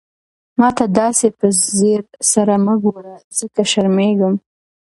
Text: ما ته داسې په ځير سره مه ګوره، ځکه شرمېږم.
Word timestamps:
ما 0.59 0.69
ته 0.77 0.85
داسې 0.99 1.27
په 1.39 1.47
ځير 1.77 2.01
سره 2.31 2.53
مه 2.65 2.75
ګوره، 2.83 3.15
ځکه 3.39 3.61
شرمېږم. 3.71 4.33